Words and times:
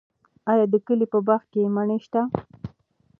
آیا 0.51 0.65
د 0.71 0.75
کلي 0.87 1.05
په 1.13 1.19
باغ 1.27 1.41
کې 1.51 1.61
مڼې 1.75 1.97
شته؟ 2.05 2.21